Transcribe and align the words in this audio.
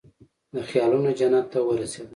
د 0.53 0.55
خیالونوجنت 0.69 1.45
ته 1.53 1.59
ورسیدم 1.67 2.09